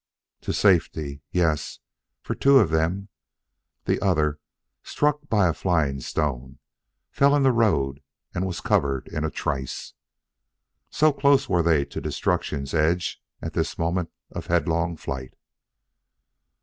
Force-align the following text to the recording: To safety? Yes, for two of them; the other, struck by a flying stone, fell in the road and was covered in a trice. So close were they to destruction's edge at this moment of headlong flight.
To 0.41 0.51
safety? 0.51 1.21
Yes, 1.29 1.77
for 2.23 2.33
two 2.33 2.57
of 2.57 2.71
them; 2.71 3.09
the 3.85 4.01
other, 4.03 4.39
struck 4.81 5.29
by 5.29 5.47
a 5.47 5.53
flying 5.53 5.99
stone, 5.99 6.57
fell 7.11 7.35
in 7.35 7.43
the 7.43 7.51
road 7.51 8.01
and 8.33 8.47
was 8.47 8.61
covered 8.61 9.07
in 9.09 9.23
a 9.23 9.29
trice. 9.29 9.93
So 10.89 11.13
close 11.13 11.47
were 11.47 11.61
they 11.61 11.85
to 11.85 12.01
destruction's 12.01 12.73
edge 12.73 13.21
at 13.43 13.53
this 13.53 13.77
moment 13.77 14.09
of 14.31 14.47
headlong 14.47 14.97
flight. 14.97 15.35